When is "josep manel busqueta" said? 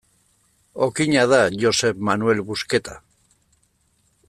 1.65-2.95